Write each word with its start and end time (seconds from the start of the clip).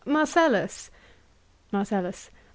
—Marcellus? 0.17 0.89
MARCELLUS. 1.71 2.31